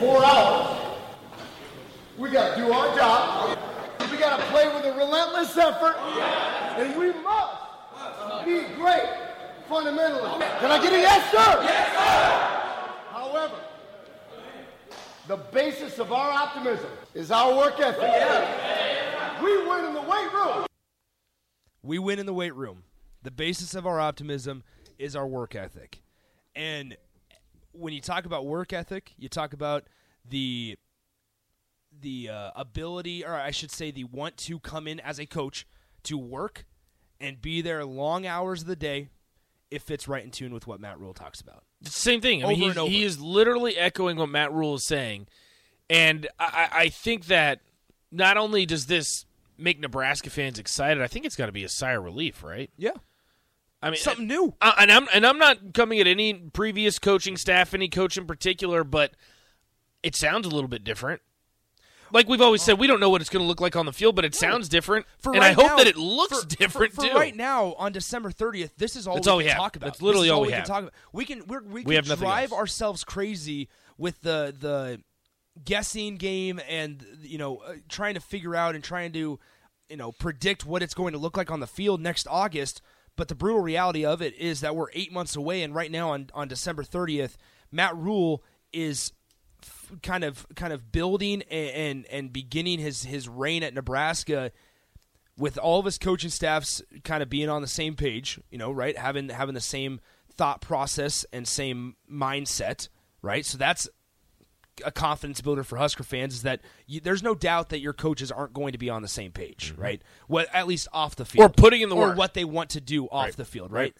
Four 0.00 0.24
hours. 0.24 0.98
We 2.18 2.30
got 2.30 2.56
to 2.56 2.62
do 2.62 2.72
our 2.72 2.96
job. 2.96 3.58
We 4.10 4.16
got 4.18 4.38
to 4.38 4.44
play 4.46 4.66
with 4.74 4.84
a 4.84 4.92
relentless 4.96 5.56
effort. 5.56 5.96
And 6.76 6.98
we 6.98 7.12
must 7.22 8.44
be 8.44 8.62
great 8.74 9.25
fundamentally. 9.68 10.30
Can 10.60 10.70
I 10.70 10.82
get 10.82 10.92
a 10.92 10.98
yes, 10.98 11.30
sir? 11.30 11.62
Yes, 11.62 11.88
sir. 11.92 12.92
However, 13.10 13.54
the 15.28 15.36
basis 15.36 15.98
of 15.98 16.12
our 16.12 16.30
optimism 16.30 16.90
is 17.14 17.30
our 17.30 17.56
work 17.56 17.80
ethic. 17.80 19.42
We 19.42 19.66
win 19.66 19.84
in 19.84 19.94
the 19.94 20.02
weight 20.02 20.32
room. 20.32 20.66
We 21.82 21.98
win 21.98 22.18
in 22.18 22.26
the 22.26 22.34
weight 22.34 22.54
room. 22.54 22.84
The 23.22 23.30
basis 23.30 23.74
of 23.74 23.86
our 23.86 24.00
optimism 24.00 24.62
is 24.98 25.14
our 25.16 25.26
work 25.26 25.54
ethic. 25.54 26.00
And 26.54 26.96
when 27.72 27.92
you 27.92 28.00
talk 28.00 28.24
about 28.24 28.46
work 28.46 28.72
ethic, 28.72 29.12
you 29.18 29.28
talk 29.28 29.52
about 29.52 29.84
the 30.28 30.76
the 32.00 32.28
uh, 32.28 32.50
ability, 32.54 33.24
or 33.24 33.34
I 33.34 33.50
should 33.50 33.70
say, 33.70 33.90
the 33.90 34.04
want 34.04 34.36
to 34.38 34.58
come 34.58 34.86
in 34.86 35.00
as 35.00 35.18
a 35.18 35.26
coach 35.26 35.66
to 36.04 36.18
work 36.18 36.66
and 37.18 37.40
be 37.40 37.62
there 37.62 37.84
long 37.84 38.26
hours 38.26 38.62
of 38.62 38.68
the 38.68 38.76
day. 38.76 39.08
It 39.70 39.82
fits 39.82 40.06
right 40.06 40.22
in 40.22 40.30
tune 40.30 40.54
with 40.54 40.66
what 40.66 40.80
Matt 40.80 41.00
Rhule 41.00 41.14
talks 41.14 41.40
about. 41.40 41.64
Same 41.82 42.20
thing. 42.20 42.44
I 42.44 42.48
mean, 42.48 42.54
Over 42.56 42.62
he, 42.62 42.68
and 42.68 42.78
over. 42.78 42.90
he 42.90 43.02
is 43.02 43.20
literally 43.20 43.76
echoing 43.76 44.16
what 44.16 44.28
Matt 44.28 44.52
Rhule 44.52 44.74
is 44.76 44.84
saying, 44.84 45.26
and 45.90 46.28
I, 46.38 46.68
I 46.72 46.88
think 46.88 47.26
that 47.26 47.60
not 48.12 48.36
only 48.36 48.64
does 48.66 48.86
this 48.86 49.26
make 49.58 49.80
Nebraska 49.80 50.30
fans 50.30 50.58
excited, 50.58 51.02
I 51.02 51.06
think 51.08 51.24
it's 51.26 51.36
got 51.36 51.46
to 51.46 51.52
be 51.52 51.64
a 51.64 51.68
sigh 51.68 51.92
of 51.92 52.04
relief, 52.04 52.42
right? 52.44 52.70
Yeah, 52.76 52.92
I 53.82 53.90
mean, 53.90 53.98
something 53.98 54.26
new. 54.26 54.54
Uh, 54.60 54.72
and 54.78 54.90
I'm 54.92 55.06
and 55.12 55.26
I'm 55.26 55.38
not 55.38 55.74
coming 55.74 55.98
at 56.00 56.06
any 56.06 56.34
previous 56.34 56.98
coaching 56.98 57.36
staff, 57.36 57.74
any 57.74 57.88
coach 57.88 58.16
in 58.16 58.26
particular, 58.26 58.84
but 58.84 59.12
it 60.02 60.14
sounds 60.14 60.46
a 60.46 60.50
little 60.50 60.68
bit 60.68 60.84
different. 60.84 61.22
Like 62.12 62.28
we've 62.28 62.40
always 62.40 62.62
said, 62.62 62.78
we 62.78 62.86
don't 62.86 63.00
know 63.00 63.10
what 63.10 63.20
it's 63.20 63.30
going 63.30 63.42
to 63.42 63.46
look 63.48 63.60
like 63.60 63.76
on 63.76 63.86
the 63.86 63.92
field, 63.92 64.14
but 64.16 64.24
it 64.24 64.34
sounds 64.34 64.68
different, 64.68 65.06
For 65.18 65.32
and 65.32 65.40
right 65.40 65.50
I 65.50 65.52
hope 65.52 65.66
now- 65.66 65.76
that 65.78 65.86
it 65.86 65.96
looks 65.96 66.40
for- 66.40 66.46
different 66.46 66.92
for, 66.94 67.02
for 67.02 67.08
too. 67.08 67.14
right 67.14 67.34
now 67.34 67.74
on 67.78 67.92
December 67.92 68.30
30th. 68.30 68.70
This 68.76 68.96
is 68.96 69.06
all 69.06 69.14
That's 69.14 69.26
we 69.26 69.30
all 69.32 69.38
can 69.38 69.44
we 69.46 69.50
have. 69.50 69.58
talk 69.58 69.76
about. 69.76 69.86
That's 69.86 70.02
literally 70.02 70.30
all 70.30 70.36
all 70.36 70.42
we 70.42 70.48
we 70.48 70.52
can 70.54 70.64
talk 70.64 70.78
about. 70.82 70.94
We 71.12 71.24
can 71.24 71.46
we're, 71.46 71.62
we 71.62 71.82
can 71.84 71.92
have 71.94 72.18
drive 72.18 72.52
else. 72.52 72.60
ourselves 72.60 73.04
crazy 73.04 73.68
with 73.98 74.20
the 74.22 74.54
the 74.58 75.00
guessing 75.64 76.16
game 76.16 76.60
and 76.68 77.04
you 77.22 77.38
know 77.38 77.58
uh, 77.58 77.74
trying 77.88 78.14
to 78.14 78.20
figure 78.20 78.54
out 78.54 78.74
and 78.74 78.84
trying 78.84 79.12
to 79.12 79.38
you 79.88 79.96
know 79.96 80.12
predict 80.12 80.66
what 80.66 80.82
it's 80.82 80.94
going 80.94 81.12
to 81.12 81.18
look 81.18 81.36
like 81.36 81.50
on 81.50 81.60
the 81.60 81.66
field 81.66 82.00
next 82.00 82.26
August. 82.30 82.82
But 83.16 83.28
the 83.28 83.34
brutal 83.34 83.60
reality 83.62 84.04
of 84.04 84.20
it 84.20 84.34
is 84.34 84.60
that 84.60 84.76
we're 84.76 84.88
eight 84.92 85.10
months 85.10 85.34
away, 85.36 85.62
and 85.62 85.74
right 85.74 85.90
now 85.90 86.10
on 86.10 86.28
on 86.34 86.48
December 86.48 86.82
30th, 86.82 87.36
Matt 87.72 87.96
Rhule 87.96 88.42
is 88.72 89.12
kind 90.02 90.24
of 90.24 90.46
kind 90.56 90.72
of 90.72 90.90
building 90.92 91.42
and, 91.50 91.70
and 91.70 92.06
and 92.06 92.32
beginning 92.32 92.78
his 92.78 93.04
his 93.04 93.28
reign 93.28 93.62
at 93.62 93.74
Nebraska 93.74 94.52
with 95.38 95.58
all 95.58 95.78
of 95.78 95.84
his 95.84 95.98
coaching 95.98 96.30
staffs 96.30 96.82
kind 97.04 97.22
of 97.22 97.28
being 97.28 97.48
on 97.48 97.60
the 97.62 97.68
same 97.68 97.94
page, 97.94 98.40
you 98.50 98.58
know, 98.58 98.70
right? 98.70 98.96
Having 98.96 99.28
having 99.28 99.54
the 99.54 99.60
same 99.60 100.00
thought 100.32 100.60
process 100.60 101.24
and 101.32 101.46
same 101.46 101.96
mindset, 102.10 102.88
right? 103.22 103.44
So 103.44 103.58
that's 103.58 103.88
a 104.84 104.92
confidence 104.92 105.40
builder 105.40 105.64
for 105.64 105.76
Husker 105.76 106.02
fans 106.02 106.34
is 106.34 106.42
that 106.42 106.60
you, 106.86 107.00
there's 107.00 107.22
no 107.22 107.34
doubt 107.34 107.70
that 107.70 107.80
your 107.80 107.94
coaches 107.94 108.30
aren't 108.30 108.52
going 108.52 108.72
to 108.72 108.78
be 108.78 108.90
on 108.90 109.00
the 109.02 109.08
same 109.08 109.32
page, 109.32 109.72
mm-hmm. 109.72 109.80
right? 109.82 110.02
What 110.26 110.48
at 110.52 110.66
least 110.66 110.88
off 110.92 111.16
the 111.16 111.24
field, 111.24 111.46
Or 111.46 111.48
putting 111.48 111.80
in 111.80 111.88
the 111.88 111.96
or 111.96 112.08
work. 112.08 112.18
what 112.18 112.34
they 112.34 112.44
want 112.44 112.70
to 112.70 112.80
do 112.80 113.06
off 113.06 113.24
Right. 113.24 113.36
the 113.36 113.44
field, 113.46 113.72
Right. 113.72 113.80
right? 113.80 113.96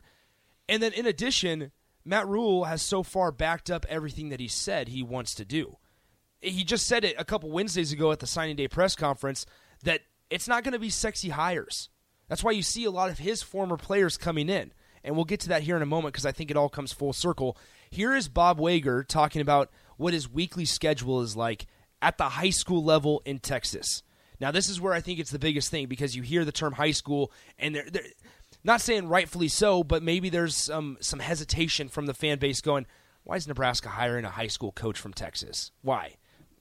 And 0.68 0.82
then 0.82 0.92
in 0.92 1.06
addition, 1.06 1.70
Matt 2.06 2.28
Rhule 2.28 2.64
has 2.64 2.82
so 2.82 3.02
far 3.02 3.32
backed 3.32 3.68
up 3.68 3.84
everything 3.88 4.28
that 4.28 4.38
he 4.38 4.46
said 4.46 4.88
he 4.88 5.02
wants 5.02 5.34
to 5.34 5.44
do. 5.44 5.76
He 6.40 6.62
just 6.62 6.86
said 6.86 7.04
it 7.04 7.16
a 7.18 7.24
couple 7.24 7.50
Wednesdays 7.50 7.92
ago 7.92 8.12
at 8.12 8.20
the 8.20 8.28
signing 8.28 8.54
day 8.54 8.68
press 8.68 8.94
conference 8.94 9.44
that 9.82 10.02
it's 10.30 10.46
not 10.46 10.62
going 10.62 10.72
to 10.72 10.78
be 10.78 10.88
sexy 10.88 11.30
hires. 11.30 11.88
That's 12.28 12.44
why 12.44 12.52
you 12.52 12.62
see 12.62 12.84
a 12.84 12.90
lot 12.90 13.10
of 13.10 13.18
his 13.18 13.42
former 13.42 13.76
players 13.76 14.16
coming 14.16 14.48
in. 14.48 14.72
And 15.02 15.16
we'll 15.16 15.24
get 15.24 15.40
to 15.40 15.48
that 15.48 15.62
here 15.62 15.76
in 15.76 15.82
a 15.82 15.86
moment 15.86 16.14
because 16.14 16.26
I 16.26 16.32
think 16.32 16.50
it 16.50 16.56
all 16.56 16.68
comes 16.68 16.92
full 16.92 17.12
circle. 17.12 17.56
Here 17.90 18.14
is 18.14 18.28
Bob 18.28 18.60
Wager 18.60 19.02
talking 19.02 19.42
about 19.42 19.70
what 19.96 20.14
his 20.14 20.30
weekly 20.30 20.64
schedule 20.64 21.22
is 21.22 21.36
like 21.36 21.66
at 22.00 22.18
the 22.18 22.24
high 22.24 22.50
school 22.50 22.84
level 22.84 23.22
in 23.24 23.40
Texas. 23.40 24.02
Now, 24.40 24.50
this 24.50 24.68
is 24.68 24.80
where 24.80 24.92
I 24.92 25.00
think 25.00 25.18
it's 25.18 25.30
the 25.30 25.38
biggest 25.38 25.70
thing 25.70 25.86
because 25.86 26.14
you 26.14 26.22
hear 26.22 26.44
the 26.44 26.52
term 26.52 26.74
high 26.74 26.90
school, 26.90 27.32
and 27.58 27.74
they're, 27.74 27.88
they're 27.90 28.02
not 28.66 28.80
saying 28.80 29.08
rightfully 29.08 29.48
so, 29.48 29.84
but 29.84 30.02
maybe 30.02 30.28
there's 30.28 30.56
some 30.56 30.98
some 31.00 31.20
hesitation 31.20 31.88
from 31.88 32.06
the 32.06 32.14
fan 32.14 32.38
base 32.38 32.60
going, 32.60 32.86
"Why 33.22 33.36
is 33.36 33.46
Nebraska 33.46 33.88
hiring 33.88 34.24
a 34.24 34.30
high 34.30 34.48
school 34.48 34.72
coach 34.72 34.98
from 34.98 35.14
Texas? 35.14 35.70
Why?" 35.82 36.16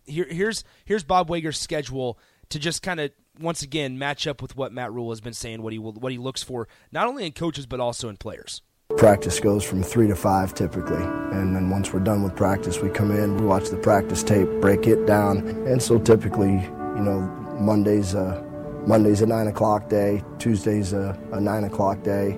Here, 0.05 0.27
here's 0.29 0.63
here's 0.85 1.03
Bob 1.03 1.29
Wager's 1.29 1.59
schedule 1.59 2.19
to 2.49 2.59
just 2.59 2.83
kind 2.83 2.99
of 2.99 3.11
once 3.39 3.63
again 3.63 3.97
match 3.97 4.27
up 4.27 4.41
with 4.41 4.55
what 4.55 4.71
Matt 4.71 4.93
Rhule 4.93 5.09
has 5.09 5.19
been 5.19 5.33
saying, 5.33 5.63
what 5.63 5.73
he 5.73 5.79
will, 5.79 5.93
what 5.93 6.11
he 6.11 6.19
looks 6.19 6.43
for, 6.43 6.67
not 6.91 7.07
only 7.07 7.25
in 7.25 7.31
coaches 7.31 7.65
but 7.65 7.79
also 7.79 8.07
in 8.07 8.17
players. 8.17 8.61
Practice 8.97 9.39
goes 9.39 9.63
from 9.63 9.81
three 9.81 10.07
to 10.07 10.15
five 10.15 10.53
typically, 10.53 11.03
and 11.31 11.55
then 11.55 11.71
once 11.71 11.91
we're 11.91 11.99
done 12.01 12.21
with 12.21 12.35
practice, 12.35 12.79
we 12.81 12.89
come 12.89 13.09
in, 13.09 13.35
we 13.35 13.45
watch 13.45 13.69
the 13.69 13.77
practice 13.77 14.21
tape, 14.21 14.47
break 14.61 14.85
it 14.85 15.07
down, 15.07 15.39
and 15.67 15.81
so 15.81 15.97
typically, 15.97 16.53
you 16.53 17.01
know, 17.01 17.19
Mondays, 17.59 18.13
uh, 18.13 18.44
Mondays 18.87 19.21
a 19.21 19.25
nine 19.25 19.47
o'clock 19.47 19.89
day, 19.89 20.23
Tuesdays 20.37 20.93
a, 20.93 21.17
a 21.31 21.41
nine 21.41 21.63
o'clock 21.63 22.03
day, 22.03 22.37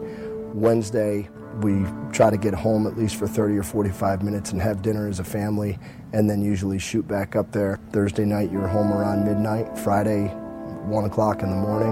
Wednesday 0.53 1.29
we 1.61 1.85
try 2.11 2.29
to 2.29 2.37
get 2.37 2.53
home 2.53 2.85
at 2.85 2.97
least 2.97 3.15
for 3.15 3.27
30 3.27 3.57
or 3.57 3.63
45 3.63 4.21
minutes 4.21 4.51
and 4.51 4.61
have 4.61 4.81
dinner 4.81 5.07
as 5.07 5.19
a 5.19 5.23
family, 5.23 5.77
and 6.13 6.29
then 6.29 6.41
usually 6.41 6.79
shoot 6.79 7.07
back 7.07 7.35
up 7.35 7.51
there. 7.51 7.79
Thursday 7.91 8.25
night, 8.25 8.51
you're 8.51 8.67
home 8.67 8.91
around 8.91 9.25
midnight. 9.25 9.77
Friday, 9.77 10.27
1 10.27 11.05
o'clock 11.05 11.41
in 11.41 11.49
the 11.49 11.55
morning. 11.55 11.91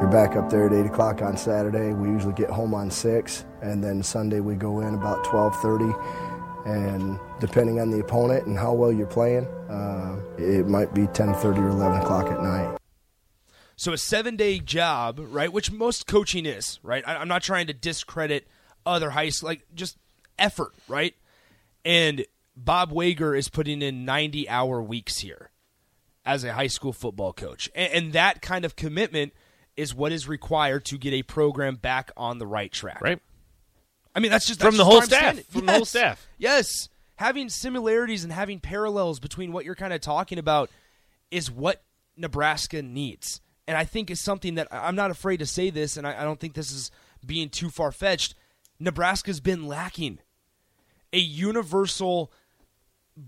You're 0.00 0.10
back 0.10 0.36
up 0.36 0.50
there 0.50 0.66
at 0.66 0.72
8 0.72 0.86
o'clock 0.86 1.22
on 1.22 1.36
Saturday. 1.36 1.92
We 1.92 2.08
usually 2.08 2.34
get 2.34 2.50
home 2.50 2.74
on 2.74 2.90
6, 2.90 3.44
and 3.62 3.82
then 3.82 4.02
Sunday 4.02 4.40
we 4.40 4.54
go 4.54 4.80
in 4.80 4.94
about 4.94 5.24
12.30. 5.24 6.66
And 6.66 7.18
depending 7.40 7.80
on 7.80 7.90
the 7.90 8.00
opponent 8.00 8.46
and 8.46 8.58
how 8.58 8.72
well 8.72 8.92
you're 8.92 9.06
playing, 9.06 9.46
uh, 9.70 10.18
it 10.36 10.66
might 10.66 10.92
be 10.92 11.02
10.30 11.02 11.58
or 11.58 11.68
11 11.68 12.00
o'clock 12.02 12.26
at 12.26 12.42
night. 12.42 12.78
So 13.78 13.92
a 13.92 13.96
seven 13.96 14.34
day 14.34 14.58
job, 14.58 15.20
right? 15.20 15.52
Which 15.52 15.70
most 15.70 16.08
coaching 16.08 16.46
is, 16.46 16.80
right? 16.82 17.04
I, 17.06 17.22
am 17.22 17.28
not 17.28 17.44
trying 17.44 17.68
to 17.68 17.72
discredit 17.72 18.48
other 18.84 19.08
high 19.10 19.28
school, 19.28 19.50
like 19.50 19.66
just 19.72 19.96
effort, 20.36 20.74
right? 20.88 21.14
And 21.84 22.26
Bob 22.56 22.90
Wager 22.90 23.36
is 23.36 23.48
putting 23.48 23.80
in 23.80 24.04
90 24.04 24.48
hour 24.48 24.82
weeks 24.82 25.18
here 25.18 25.50
as 26.26 26.42
a 26.42 26.52
high 26.52 26.66
school 26.66 26.92
football 26.92 27.32
coach. 27.32 27.70
And, 27.72 27.92
and, 27.92 28.12
that 28.14 28.42
kind 28.42 28.64
of 28.64 28.74
commitment 28.74 29.32
is 29.76 29.94
what 29.94 30.10
is 30.10 30.26
required 30.26 30.84
to 30.86 30.98
get 30.98 31.14
a 31.14 31.22
program 31.22 31.76
back 31.76 32.10
on 32.16 32.38
the 32.38 32.48
right 32.48 32.72
track. 32.72 33.00
Right. 33.00 33.20
I 34.12 34.18
mean, 34.18 34.32
that's 34.32 34.48
just 34.48 34.58
from 34.60 34.76
that's 34.76 34.78
the 34.78 34.84
just 34.84 34.92
whole 34.92 35.02
staff. 35.02 35.44
From 35.46 35.60
yes. 35.60 35.66
the 35.66 35.72
whole 35.72 35.84
staff. 35.84 36.26
Yes. 36.36 36.88
Having 37.14 37.50
similarities 37.50 38.24
and 38.24 38.32
having 38.32 38.58
parallels 38.58 39.20
between 39.20 39.52
what 39.52 39.64
you're 39.64 39.76
kind 39.76 39.92
of 39.92 40.00
talking 40.00 40.38
about 40.38 40.68
is 41.30 41.48
what 41.48 41.84
Nebraska 42.16 42.82
needs. 42.82 43.40
And 43.68 43.76
I 43.76 43.84
think 43.84 44.10
is 44.10 44.18
something 44.18 44.54
that 44.54 44.66
I'm 44.72 44.96
not 44.96 45.10
afraid 45.10 45.36
to 45.36 45.46
say 45.46 45.68
this, 45.68 45.98
and 45.98 46.06
I, 46.06 46.22
I 46.22 46.24
don't 46.24 46.40
think 46.40 46.54
this 46.54 46.72
is 46.72 46.90
being 47.24 47.50
too 47.50 47.68
far 47.68 47.92
fetched. 47.92 48.34
Nebraska's 48.80 49.40
been 49.40 49.66
lacking 49.66 50.20
a 51.12 51.18
universal 51.18 52.32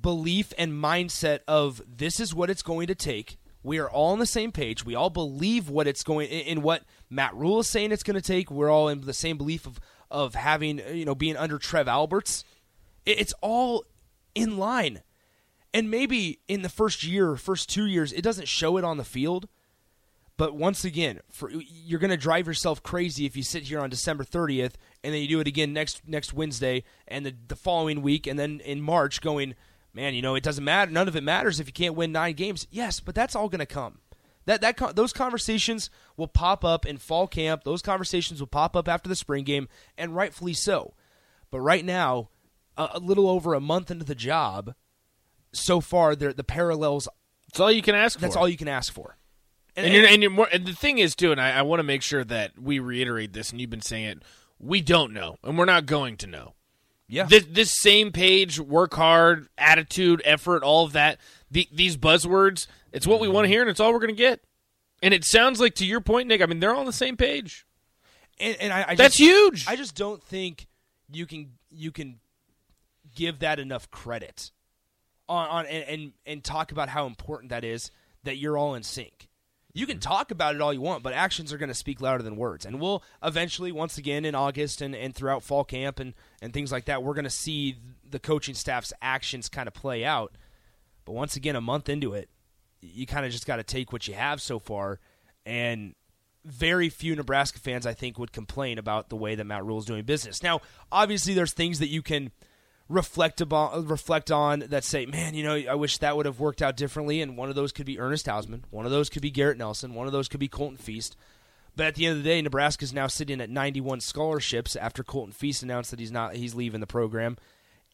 belief 0.01 0.55
and 0.57 0.73
mindset 0.73 1.41
of 1.47 1.83
this 1.87 2.19
is 2.19 2.35
what 2.35 2.49
it's 2.49 2.63
going 2.63 2.87
to 2.87 2.95
take. 2.95 3.37
We 3.63 3.79
are 3.79 3.91
all 3.91 4.13
on 4.13 4.19
the 4.19 4.25
same 4.25 4.51
page. 4.51 4.83
We 4.83 4.95
all 4.95 5.11
believe 5.11 5.69
what 5.69 5.87
it's 5.87 6.03
going 6.03 6.29
in 6.29 6.63
what 6.63 6.85
Matt 7.11 7.35
Rhule 7.35 7.61
is 7.61 7.69
saying 7.69 7.93
it's 7.93 8.03
going 8.03 8.15
to 8.15 8.23
take. 8.23 8.51
We're 8.51 8.71
all 8.71 8.89
in 8.89 9.03
the 9.03 9.13
same 9.13 9.37
belief 9.37 9.67
of 9.67 9.79
of 10.11 10.35
having 10.35 10.81
you 10.95 11.05
know 11.05 11.15
being 11.15 11.37
under 11.37 11.59
Trev 11.59 11.87
Alberts. 11.87 12.45
It's 13.05 13.35
all 13.43 13.85
in 14.35 14.57
line. 14.57 15.03
And 15.75 15.91
maybe 15.91 16.41
in 16.49 16.63
the 16.63 16.71
first 16.71 17.05
year, 17.05 17.37
first 17.37 17.69
two 17.69 17.87
years, 17.87 18.13
it 18.13 18.23
doesn't 18.23 18.49
show 18.49 18.79
it 18.79 18.85
on 18.85 18.97
the 18.97 19.05
field. 19.05 19.47
But 20.41 20.57
once 20.57 20.87
again, 20.87 21.21
for, 21.31 21.51
you're 21.51 21.99
going 21.99 22.13
to 22.13 22.17
drive 22.17 22.47
yourself 22.47 22.83
crazy 22.83 23.27
if 23.27 23.37
you 23.37 23.43
sit 23.43 23.65
here 23.65 23.79
on 23.79 23.91
December 23.91 24.25
30th 24.25 24.73
and 25.05 25.13
then 25.13 25.21
you 25.21 25.29
do 25.29 25.41
it 25.41 25.47
again 25.47 25.75
next 25.75 26.09
next 26.09 26.33
Wednesday 26.33 26.83
and 27.07 27.27
the, 27.27 27.35
the 27.49 27.57
following 27.57 28.01
week 28.01 28.27
and 28.27 28.39
then 28.39 28.61
in 28.61 28.81
March 28.81 29.21
going, 29.21 29.55
man, 29.93 30.15
you 30.15 30.23
know, 30.23 30.37
it 30.37 30.43
doesn't 30.43 30.65
matter. 30.65 30.91
None 30.91 31.09
of 31.09 31.15
it 31.15 31.23
matters 31.23 31.61
if 31.61 31.67
you 31.67 31.75
can't 31.75 31.95
win 31.95 32.11
nine 32.11 32.33
games. 32.37 32.67
Yes, 32.71 33.01
but 33.01 33.15
that's 33.15 33.37
all 33.37 33.51
going 33.51 33.59
to 33.59 33.67
come. 33.67 33.99
That 34.47 34.63
that 34.63 34.97
those 34.97 35.13
conversations 35.13 35.91
will 36.17 36.27
pop 36.27 36.65
up 36.65 36.87
in 36.87 36.97
fall 36.97 37.29
camp. 37.29 37.65
Those 37.65 37.83
conversations 37.83 38.41
will 38.41 38.47
pop 38.47 38.75
up 38.75 38.89
after 38.89 39.11
the 39.11 39.17
spring 39.17 39.45
game, 39.45 39.69
and 39.99 40.17
rightfully 40.17 40.55
so. 40.55 40.95
But 41.51 41.61
right 41.61 41.85
now, 41.85 42.31
a, 42.79 42.93
a 42.95 42.99
little 42.99 43.29
over 43.29 43.53
a 43.53 43.61
month 43.61 43.91
into 43.91 44.07
the 44.07 44.15
job, 44.15 44.75
so 45.53 45.83
far 45.83 46.17
the 46.17 46.33
the 46.33 46.45
parallels. 46.45 47.09
That's 47.49 47.61
all 47.61 47.71
you 47.71 47.83
can 47.83 47.95
ask. 47.95 48.19
That's 48.19 48.37
for. 48.37 48.41
all 48.41 48.49
you 48.49 48.57
can 48.57 48.69
ask 48.69 48.91
for. 48.91 49.19
And, 49.77 49.87
and, 49.87 49.95
you're, 49.95 50.07
and, 50.07 50.23
you're 50.23 50.31
more, 50.31 50.49
and 50.53 50.67
the 50.67 50.73
thing 50.73 50.99
is, 50.99 51.15
too, 51.15 51.33
and 51.33 51.41
I, 51.41 51.59
I 51.59 51.63
want 51.63 51.81
to 51.81 51.85
make 51.85 52.03
sure 52.03 52.25
that 52.25 52.59
we 52.59 52.79
reiterate 52.79 53.33
this, 53.33 53.51
and 53.51 53.61
you've 53.61 53.71
been 53.71 53.81
saying 53.81 54.05
it, 54.05 54.23
we 54.59 54.81
don't 54.81 55.13
know, 55.13 55.37
and 55.43 55.57
we're 55.57 55.65
not 55.65 55.87
going 55.87 56.17
to 56.19 56.27
know. 56.27 56.55
Yeah. 57.09 57.25
This, 57.25 57.47
this 57.51 57.73
same 57.81 58.13
page, 58.13 58.61
work 58.61 58.95
hard, 58.95 59.49
attitude, 59.59 60.23
effort, 60.25 60.63
all 60.63 60.85
of 60.85 60.93
that, 60.93 61.19
the, 61.51 61.69
these 61.73 61.97
buzzwords, 61.97 62.67
it's 62.93 63.07
what 63.07 63.21
we 63.21 63.29
want 63.29 63.45
to 63.45 63.49
hear, 63.49 63.63
and 63.63 63.71
it's 63.71 63.81
all 63.81 63.93
we're 63.93 64.01
going 64.01 64.15
to 64.15 64.15
get. 64.15 64.41
And 65.03 65.15
it 65.15 65.25
sounds 65.25 65.61
like, 65.61 65.75
to 65.77 65.87
your 65.87 66.01
point, 66.01 66.29
Nick, 66.29 66.43
I 66.43 66.47
mean, 66.47 66.61
they're 66.61 66.75
all 66.75 66.81
on 66.81 66.87
the 66.87 66.93
same 66.93 67.17
page. 67.17 67.65
And, 68.39 68.57
and 68.61 68.73
I, 68.73 68.85
I 68.89 68.95
That's 68.95 69.17
just, 69.17 69.31
huge. 69.31 69.65
I 69.69 69.77
just 69.77 69.95
don't 69.95 70.23
think 70.23 70.67
you 71.13 71.27
can 71.27 71.51
you 71.71 71.91
can 71.91 72.21
give 73.15 73.41
that 73.41 73.59
enough 73.59 73.91
credit 73.91 74.51
on, 75.29 75.49
on 75.49 75.67
and, 75.67 75.85
and 75.85 76.13
and 76.25 76.45
talk 76.45 76.73
about 76.73 76.89
how 76.89 77.07
important 77.07 77.51
that 77.51 77.65
is 77.65 77.91
that 78.25 78.37
you're 78.37 78.57
all 78.57 78.75
in 78.75 78.83
sync. 78.83 79.29
You 79.73 79.87
can 79.87 80.01
talk 80.01 80.31
about 80.31 80.55
it 80.55 80.61
all 80.61 80.73
you 80.73 80.81
want, 80.81 81.03
but 81.03 81.13
actions 81.13 81.53
are 81.53 81.59
going 81.59 81.69
to 81.69 81.75
speak 81.75 82.01
louder 82.01 82.23
than 82.23 82.37
words. 82.37 82.67
And 82.67 82.81
we'll 82.81 83.03
eventually, 83.23 83.71
once 83.71 83.99
again, 83.99 84.25
in 84.25 84.35
August 84.35 84.81
and, 84.81 84.95
and 84.95 85.15
throughout 85.15 85.43
fall 85.43 85.65
camp 85.65 86.01
and, 86.01 86.15
and 86.43 86.53
things 86.53 86.73
like 86.73 86.87
that, 86.87 87.03
we're 87.03 87.15
going 87.15 87.25
to 87.25 87.31
see 87.31 87.77
the 88.09 88.19
coaching 88.19 88.55
staff's 88.55 88.93
actions 89.01 89.49
kind 89.49 89.69
of 89.69 89.75
play 89.75 90.05
out. 90.05 90.33
But 91.05 91.13
once 91.13 91.37
again, 91.37 91.57
a 91.57 91.61
month 91.61 91.89
into 91.89 92.15
it, 92.15 92.29
you 92.81 93.07
kind 93.07 93.25
of 93.25 93.33
just 93.33 93.47
got 93.47 93.57
to 93.57 93.63
take 93.63 93.93
what 93.93 94.09
you 94.09 94.15
have 94.15 94.43
so 94.43 94.59
far. 94.59 94.99
And 95.47 95.95
very 96.45 96.89
few 96.89 97.15
Nebraska 97.15 97.61
fans, 97.61 97.87
I 97.87 97.95
think, 97.95 98.19
would 98.19 98.33
complain 98.33 98.79
about 98.79 99.09
the 99.09 99.17
way 99.17 99.35
that 99.35 99.45
Matt 99.45 99.65
Rhule 99.65 99.79
is 99.79 99.85
doing 99.85 100.05
business. 100.05 100.43
Now, 100.43 100.61
obviously, 100.91 101.35
there's 101.35 101.53
things 101.53 101.79
that 101.79 101.89
you 101.89 102.03
can 102.03 102.33
reflect 102.91 103.41
about, 103.41 103.87
reflect 103.87 104.31
on 104.31 104.61
that 104.69 104.85
say, 104.85 105.07
man, 105.07 105.35
you 105.35 105.45
know, 105.45 105.55
I 105.55 105.77
wish 105.77 105.99
that 105.99 106.17
would 106.17 106.27
have 106.27 106.41
worked 106.41 106.61
out 106.61 106.77
differently. 106.77 107.23
And 107.23 107.37
one 107.37 107.49
of 107.49 107.55
those 107.55 107.73
could 107.73 107.87
be 107.87 107.99
Ernest 107.99 108.27
Hausmann. 108.27 108.65
One 108.71 108.85
of 108.85 108.91
those 108.91 109.09
could 109.09 109.23
be 109.23 109.31
Garrett 109.31 109.59
Nelson. 109.59 109.95
One 109.95 110.07
of 110.07 110.13
those 110.13 110.29
could 110.29 110.41
be 110.41 110.49
Colton 110.49 110.77
Feist. 110.77 111.15
But 111.77 111.87
at 111.87 111.95
the 111.95 112.07
end 112.07 112.19
of 112.19 112.25
the 112.25 112.29
day, 112.29 112.43
Nebraska 112.43 112.85
is 112.85 112.93
now 112.93 113.07
sitting 113.07 113.41
at 113.41 113.49
91 113.49 114.01
scholarships 114.01 114.75
after 114.75 115.05
Colton 115.05 115.33
Feist 115.33 115.63
announced 115.63 115.93
that 115.93 116.01
he's 116.01 116.11
not 116.11 116.35
he's 116.35 116.55
leaving 116.55 116.81
the 116.81 116.87
program, 116.87 117.37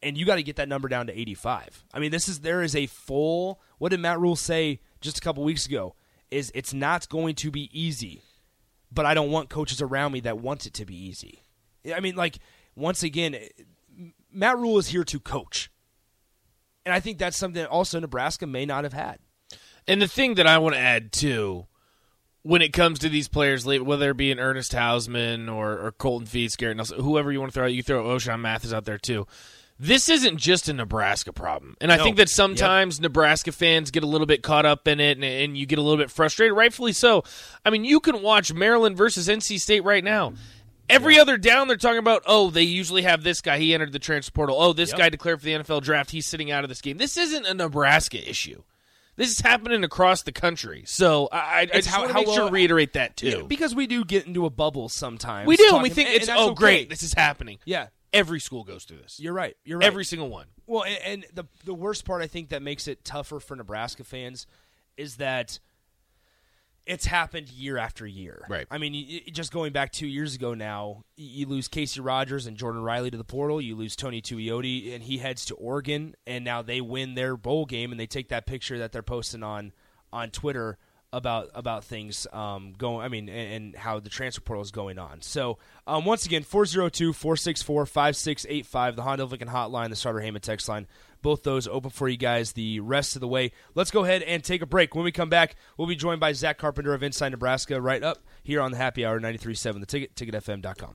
and 0.02 0.16
you 0.16 0.24
got 0.24 0.36
to 0.36 0.42
get 0.42 0.56
that 0.56 0.68
number 0.68 0.88
down 0.88 1.06
to 1.06 1.18
85. 1.18 1.84
I 1.92 1.98
mean, 1.98 2.10
this 2.10 2.26
is 2.26 2.40
there 2.40 2.62
is 2.62 2.74
a 2.74 2.86
full. 2.86 3.60
What 3.78 3.90
did 3.90 4.00
Matt 4.00 4.18
Rhule 4.18 4.34
say 4.34 4.80
just 5.02 5.18
a 5.18 5.20
couple 5.20 5.44
weeks 5.44 5.66
ago? 5.66 5.94
Is 6.30 6.50
it's 6.54 6.72
not 6.72 7.08
going 7.08 7.34
to 7.36 7.50
be 7.50 7.70
easy, 7.78 8.22
but 8.90 9.06
I 9.06 9.14
don't 9.14 9.30
want 9.30 9.50
coaches 9.50 9.82
around 9.82 10.12
me 10.12 10.20
that 10.20 10.38
want 10.38 10.66
it 10.66 10.74
to 10.74 10.86
be 10.86 10.96
easy. 10.96 11.42
I 11.94 12.00
mean, 12.00 12.16
like 12.16 12.38
once 12.74 13.02
again, 13.02 13.36
Matt 14.36 14.58
Rhule 14.58 14.78
is 14.78 14.88
here 14.88 15.04
to 15.04 15.18
coach. 15.20 15.70
And 16.84 16.94
I 16.94 17.00
think 17.00 17.18
that's 17.18 17.36
something 17.36 17.60
that 17.62 17.68
also 17.70 17.98
Nebraska 17.98 18.46
may 18.46 18.64
not 18.64 18.84
have 18.84 18.92
had. 18.92 19.18
And 19.88 20.00
the 20.00 20.06
thing 20.08 20.34
that 20.34 20.46
I 20.46 20.58
want 20.58 20.74
to 20.74 20.80
add 20.80 21.10
too, 21.12 21.66
when 22.42 22.62
it 22.62 22.72
comes 22.72 23.00
to 23.00 23.08
these 23.08 23.26
players, 23.28 23.66
whether 23.66 24.10
it 24.10 24.16
be 24.16 24.30
an 24.30 24.38
Ernest 24.38 24.72
Hausmann 24.72 25.48
or, 25.52 25.72
or 25.84 25.92
Colton 25.92 26.28
Feist, 26.28 26.58
Garrett 26.58 26.76
Nelson, 26.76 27.00
whoever 27.00 27.32
you 27.32 27.40
want 27.40 27.52
to 27.52 27.54
throw 27.54 27.64
out, 27.64 27.72
you 27.74 27.82
throw 27.82 28.04
Ochaun 28.04 28.40
Mathis 28.40 28.72
out 28.72 28.84
there 28.84 28.98
too. 28.98 29.26
This 29.78 30.08
isn't 30.08 30.38
just 30.38 30.68
a 30.68 30.72
Nebraska 30.72 31.32
problem. 31.34 31.76
And 31.82 31.92
I 31.92 31.96
No. 31.98 32.04
think 32.04 32.16
that 32.16 32.30
sometimes 32.30 32.98
Nebraska 32.98 33.52
fans 33.52 33.90
get 33.90 34.04
a 34.04 34.06
little 34.06 34.26
bit 34.26 34.42
caught 34.42 34.64
up 34.64 34.88
in 34.88 35.00
it 35.00 35.18
and, 35.18 35.24
and 35.24 35.58
you 35.58 35.66
get 35.66 35.78
a 35.78 35.82
little 35.82 35.98
bit 35.98 36.10
frustrated, 36.10 36.56
rightfully 36.56 36.92
so. 36.94 37.24
I 37.64 37.70
mean, 37.70 37.84
you 37.84 38.00
can 38.00 38.22
watch 38.22 38.54
Maryland 38.54 38.96
versus 38.96 39.28
NC 39.28 39.60
State 39.60 39.84
right 39.84 40.02
now. 40.04 40.32
Every 40.88 41.18
other 41.18 41.36
down, 41.36 41.68
they're 41.68 41.76
talking 41.76 41.98
about, 41.98 42.22
oh, 42.26 42.50
they 42.50 42.62
usually 42.62 43.02
have 43.02 43.22
this 43.22 43.40
guy. 43.40 43.58
He 43.58 43.74
entered 43.74 43.92
the 43.92 43.98
transfer 43.98 44.32
portal. 44.32 44.56
Oh, 44.60 44.72
this 44.72 44.90
Yep. 44.90 44.98
guy 44.98 45.08
declared 45.08 45.40
for 45.40 45.44
the 45.46 45.52
NFL 45.54 45.80
draft. 45.82 46.10
He's 46.10 46.26
sitting 46.26 46.50
out 46.50 46.64
of 46.64 46.68
this 46.68 46.80
game. 46.80 46.96
This 46.98 47.16
isn't 47.16 47.44
a 47.46 47.54
Nebraska 47.54 48.28
issue. 48.28 48.62
This 49.16 49.30
is 49.30 49.40
happening 49.40 49.82
across 49.82 50.22
the 50.22 50.32
country. 50.32 50.84
So 50.86 51.28
I, 51.32 51.62
I, 51.62 51.66
just 51.66 51.88
how- 51.88 52.06
how 52.06 52.22
sure 52.22 52.26
well- 52.36 52.46
to 52.48 52.52
reiterate 52.52 52.92
that 52.92 53.16
too. 53.16 53.44
Because 53.48 53.74
we 53.74 53.86
do 53.86 54.04
get 54.04 54.26
into 54.26 54.44
a 54.46 54.50
bubble 54.50 54.88
sometimes. 54.88 55.46
we 55.48 55.56
do, 55.56 55.62
and 55.64 55.70
talking- 55.70 55.82
we 55.84 55.88
think 55.90 56.08
and 56.10 56.16
it's 56.18 56.26
that's 56.26 56.38
oh 56.40 56.46
okay. 56.50 56.54
great, 56.54 56.90
this 56.90 57.02
is 57.02 57.14
happening. 57.14 57.58
Yeah, 57.64 57.88
Every 58.12 58.40
school 58.40 58.62
goes 58.64 58.84
through 58.84 58.98
this. 58.98 59.18
you're 59.20 59.32
right. 59.34 59.56
You're 59.64 59.78
right. 59.78 59.86
Every 59.86 60.04
single 60.04 60.28
one. 60.30 60.46
Well, 60.66 60.84
and, 60.84 60.98
and 61.04 61.26
the 61.34 61.44
the 61.64 61.74
worst 61.74 62.04
part 62.04 62.22
I 62.22 62.26
think 62.26 62.50
that 62.50 62.62
makes 62.62 62.86
it 62.88 63.04
tougher 63.04 63.40
for 63.40 63.56
Nebraska 63.56 64.04
fans 64.04 64.46
is 64.96 65.16
that 65.16 65.58
it's 66.86 67.04
happened 67.04 67.50
year 67.50 67.76
after 67.76 68.06
year. 68.06 68.44
Right. 68.48 68.66
I 68.70 68.78
mean, 68.78 69.22
just 69.32 69.52
going 69.52 69.72
back 69.72 69.92
two 69.92 70.06
years 70.06 70.36
ago 70.36 70.54
now, 70.54 71.02
you 71.16 71.46
lose 71.46 71.66
Casey 71.66 72.00
Rogers 72.00 72.46
and 72.46 72.56
Jordan 72.56 72.82
Riley 72.82 73.10
to 73.10 73.16
the 73.16 73.24
portal. 73.24 73.60
You 73.60 73.74
lose 73.74 73.96
Tony 73.96 74.22
Tuioti, 74.22 74.94
and 74.94 75.02
he 75.02 75.18
heads 75.18 75.44
to 75.46 75.56
Oregon, 75.56 76.14
and 76.26 76.44
now 76.44 76.62
they 76.62 76.80
win 76.80 77.14
their 77.14 77.36
bowl 77.36 77.66
game, 77.66 77.90
and 77.90 77.98
they 77.98 78.06
take 78.06 78.28
that 78.28 78.46
picture 78.46 78.78
that 78.78 78.92
they're 78.92 79.02
posting 79.02 79.42
on 79.42 79.72
on 80.12 80.30
Twitter 80.30 80.78
about 81.12 81.50
about 81.54 81.84
things 81.84 82.26
um, 82.32 82.74
going. 82.78 83.04
I 83.04 83.08
mean, 83.08 83.28
and, 83.28 83.52
and 83.52 83.76
how 83.76 83.98
the 83.98 84.08
transfer 84.08 84.40
portal 84.40 84.62
is 84.62 84.70
going 84.70 84.98
on. 84.98 85.22
So 85.22 85.58
um, 85.86 86.04
once 86.04 86.26
again, 86.26 86.44
402-464-5685, 86.44 88.96
the 88.96 89.02
Honda 89.02 89.24
Lincoln 89.24 89.48
hotline, 89.48 89.90
the 89.90 89.96
Sartor 89.96 90.20
Hamann 90.20 90.42
text 90.42 90.68
line. 90.68 90.86
Both 91.26 91.42
those 91.42 91.66
open 91.66 91.90
for 91.90 92.08
you 92.08 92.16
guys 92.16 92.52
the 92.52 92.78
rest 92.78 93.16
of 93.16 93.20
the 93.20 93.26
way. 93.26 93.50
Let's 93.74 93.90
go 93.90 94.04
ahead 94.04 94.22
and 94.22 94.44
take 94.44 94.62
a 94.62 94.66
break. 94.66 94.94
When 94.94 95.02
we 95.02 95.10
come 95.10 95.28
back, 95.28 95.56
we'll 95.76 95.88
be 95.88 95.96
joined 95.96 96.20
by 96.20 96.32
Zach 96.32 96.56
Carpenter 96.56 96.94
of 96.94 97.02
Inside 97.02 97.30
Nebraska 97.30 97.80
right 97.80 98.00
up 98.00 98.18
here 98.44 98.60
on 98.60 98.70
the 98.70 98.76
Happy 98.76 99.04
Hour 99.04 99.18
93.7, 99.18 99.80
the 99.80 99.86
ticket, 99.86 100.14
ticketfm.com. 100.14 100.94